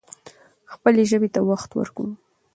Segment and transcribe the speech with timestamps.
[0.73, 2.09] خپلې ژبې ته وخت ورکړو.